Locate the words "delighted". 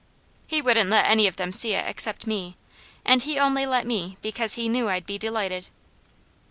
5.19-5.67